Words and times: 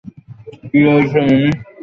কী 0.63 0.79
হয়েছে, 0.87 1.17
মিমি? 1.27 1.49